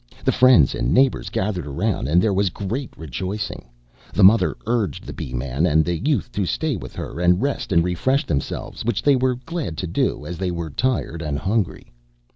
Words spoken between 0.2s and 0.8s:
The friends